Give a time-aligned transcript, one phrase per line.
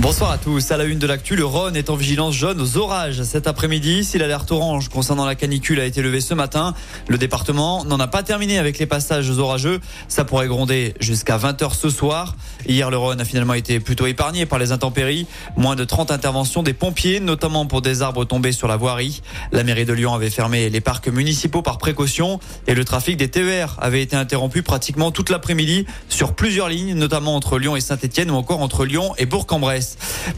[0.00, 0.70] Bonsoir à tous.
[0.70, 4.04] À la une de l'actu, le Rhône est en vigilance jaune aux orages cet après-midi.
[4.04, 6.72] Si l'alerte orange concernant la canicule a été levée ce matin,
[7.08, 9.80] le département n'en a pas terminé avec les passages orageux.
[10.06, 12.36] Ça pourrait gronder jusqu'à 20h ce soir.
[12.64, 15.26] Hier, le Rhône a finalement été plutôt épargné par les intempéries.
[15.56, 19.20] Moins de 30 interventions des pompiers, notamment pour des arbres tombés sur la voirie.
[19.50, 22.38] La mairie de Lyon avait fermé les parcs municipaux par précaution
[22.68, 27.34] et le trafic des TER avait été interrompu pratiquement toute l'après-midi sur plusieurs lignes, notamment
[27.34, 29.87] entre Lyon et Saint-Etienne ou encore entre Lyon et Bourg-en-Bresse.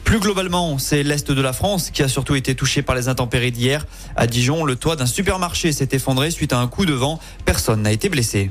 [0.05, 3.53] Plus globalement, c'est l'Est de la France qui a surtout été touché par les intempéries
[3.53, 3.87] d'hier.
[4.17, 7.19] À Dijon, le toit d'un supermarché s'est effondré suite à un coup de vent.
[7.45, 8.51] Personne n'a été blessé.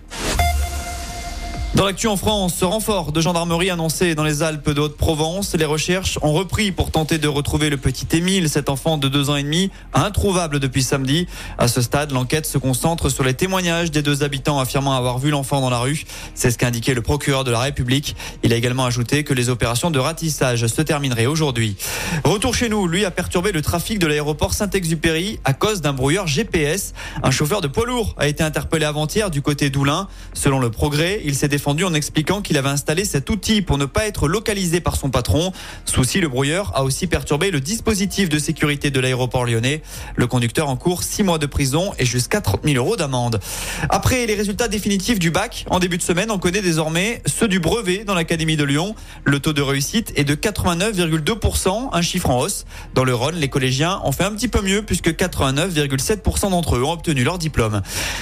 [1.75, 5.65] Dans l'actu en France, ce renfort de gendarmerie annoncé dans les Alpes de Haute-Provence, les
[5.65, 9.35] recherches ont repris pour tenter de retrouver le petit Émile, cet enfant de deux ans
[9.35, 11.27] et demi, introuvable depuis samedi.
[11.59, 15.29] À ce stade, l'enquête se concentre sur les témoignages des deux habitants affirmant avoir vu
[15.29, 16.05] l'enfant dans la rue.
[16.33, 18.15] C'est ce qu'a indiqué le procureur de la République.
[18.41, 21.77] Il a également ajouté que les opérations de ratissage se termineraient aujourd'hui.
[22.23, 26.25] Retour chez nous, lui a perturbé le trafic de l'aéroport Saint-Exupéry à cause d'un brouilleur
[26.25, 26.93] GPS.
[27.21, 30.07] Un chauffeur de poids lourd a été interpellé avant-hier du côté d'Oulin.
[30.33, 33.83] Selon le progrès, il s'est défendu en expliquant qu'il avait installé cet outil pour ne
[33.83, 35.51] pas être localisé par son patron.
[35.83, 39.81] Souci, le brouilleur a aussi perturbé le dispositif de sécurité de l'aéroport lyonnais.
[40.15, 43.41] Le conducteur en cours 6 mois de prison et jusqu'à 30 000 euros d'amende.
[43.89, 47.59] Après les résultats définitifs du bac, en début de semaine, on connaît désormais ceux du
[47.59, 48.95] brevet dans l'Académie de Lyon.
[49.25, 52.63] Le taux de réussite est de 89,2%, un chiffre en hausse.
[52.93, 56.83] Dans le Rhône, les collégiens ont fait un petit peu mieux puisque 89,7% d'entre eux
[56.85, 57.81] ont obtenu leur diplôme.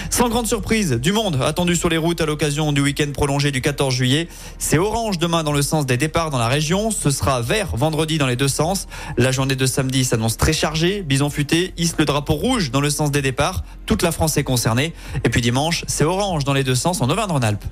[0.09, 3.59] Sans grande surprise, du monde attendu sur les routes à l'occasion du week-end prolongé du
[3.59, 4.29] 14 juillet.
[4.57, 6.91] C'est orange demain dans le sens des départs dans la région.
[6.91, 8.87] Ce sera vert vendredi dans les deux sens.
[9.17, 11.01] La journée de samedi s'annonce très chargée.
[11.01, 13.65] Bison futé hisse le drapeau rouge dans le sens des départs.
[13.85, 14.93] Toute la France est concernée.
[15.25, 17.65] Et puis dimanche, c'est orange dans les deux sens en Auvergne-Rhône-Alpes.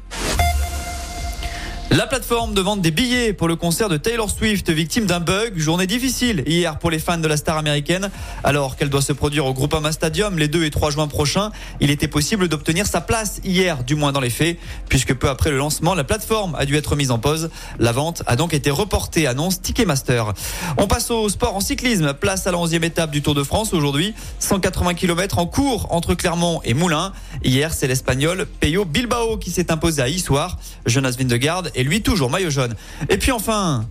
[1.96, 5.58] La plateforme de vente des billets pour le concert de Taylor Swift, victime d'un bug,
[5.58, 8.10] journée difficile hier pour les fans de la star américaine.
[8.44, 11.90] Alors qu'elle doit se produire au Groupama Stadium les 2 et 3 juin prochains, il
[11.92, 14.58] était possible d'obtenir sa place hier, du moins dans les faits,
[14.90, 17.50] puisque peu après le lancement, la plateforme a dû être mise en pause.
[17.80, 20.34] La vente a donc été reportée, annonce Ticketmaster.
[20.78, 22.14] On passe au sport en cyclisme.
[22.14, 24.14] Place à la 11e étape du Tour de France aujourd'hui.
[24.40, 27.14] 180 km en cours entre Clermont et Moulins.
[27.42, 30.58] Hier, c'est l'Espagnol Peyo Bilbao qui s'est imposé à Issoire.
[30.86, 32.76] Jonas Vindegarde et lui toujours maillot jaune.
[33.10, 33.88] Et puis enfin...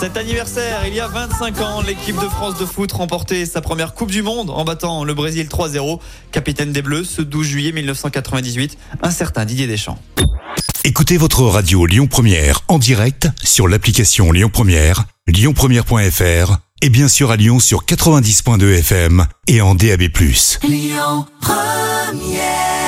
[0.00, 3.92] Cet anniversaire, il y a 25 ans, l'équipe de France de foot remportait sa première
[3.92, 6.00] Coupe du Monde en battant le Brésil 3-0.
[6.32, 9.98] Capitaine des Bleus, ce 12 juillet 1998, un certain Didier Deschamps.
[10.84, 17.30] Écoutez votre radio Lyon Première en direct sur l'application Lyon Première, lyonpremière.fr et bien sûr
[17.30, 20.04] à Lyon sur 90.2 FM et en DAB+.
[20.62, 21.79] Lyon Première
[22.10, 22.79] Come, yeah.